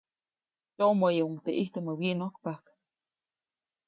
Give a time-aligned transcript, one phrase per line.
[0.75, 2.65] Tyoʼmäyuʼuŋ teʼ ʼijtumä wyiʼnojkpajk.